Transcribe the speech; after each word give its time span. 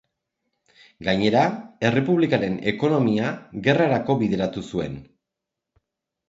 Gainera, 1.07 1.43
errepublikaren 1.89 2.55
ekonomia 2.71 3.29
gerrarako 3.69 4.17
bideratu 4.23 4.65
zuen. 4.73 4.99